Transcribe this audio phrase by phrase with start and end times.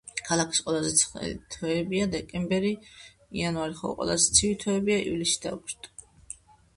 [0.27, 2.89] ქალაქის ყველაზე ცხელი თვეებია დეკემბერი და
[3.41, 5.93] იანვარი, ხოლო ყველაზე ცივი თვეებია ივლისი და აგვისტო.